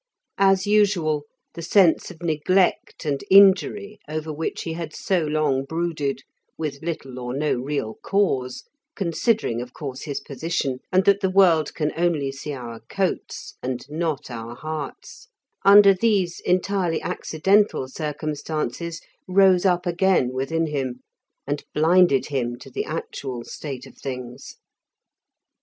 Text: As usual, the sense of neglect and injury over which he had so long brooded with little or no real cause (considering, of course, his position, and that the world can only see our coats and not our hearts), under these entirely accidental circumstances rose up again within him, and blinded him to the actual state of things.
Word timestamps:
As 0.39 0.65
usual, 0.65 1.25
the 1.53 1.61
sense 1.61 2.09
of 2.09 2.23
neglect 2.23 3.05
and 3.05 3.23
injury 3.29 3.99
over 4.09 4.33
which 4.33 4.63
he 4.63 4.73
had 4.73 4.95
so 4.95 5.19
long 5.21 5.63
brooded 5.63 6.23
with 6.57 6.81
little 6.81 7.19
or 7.19 7.35
no 7.35 7.53
real 7.53 7.99
cause 8.01 8.63
(considering, 8.95 9.61
of 9.61 9.73
course, 9.73 10.01
his 10.01 10.19
position, 10.19 10.79
and 10.91 11.05
that 11.05 11.19
the 11.19 11.29
world 11.29 11.75
can 11.75 11.91
only 11.95 12.31
see 12.31 12.51
our 12.51 12.79
coats 12.89 13.53
and 13.61 13.85
not 13.91 14.31
our 14.31 14.55
hearts), 14.55 15.27
under 15.63 15.93
these 15.93 16.39
entirely 16.39 16.99
accidental 16.99 17.87
circumstances 17.87 19.01
rose 19.27 19.67
up 19.67 19.85
again 19.85 20.33
within 20.33 20.65
him, 20.65 21.01
and 21.45 21.63
blinded 21.75 22.25
him 22.29 22.57
to 22.57 22.71
the 22.71 22.85
actual 22.85 23.43
state 23.43 23.85
of 23.85 23.95
things. 23.99 24.55